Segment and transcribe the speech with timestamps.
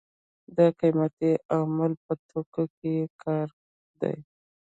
[0.57, 3.47] د قیمتۍ عامل په توکو کې کار
[4.01, 4.15] دی.